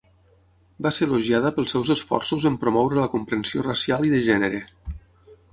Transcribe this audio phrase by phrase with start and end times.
[0.85, 4.67] Va ser elogiada pels seus esforços en promoure la comprensió racial i de gènere.